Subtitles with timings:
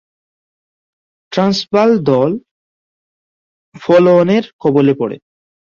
[1.31, 2.31] Transvaal দল
[3.75, 5.17] ফলো-অনের কবলে পড়ে।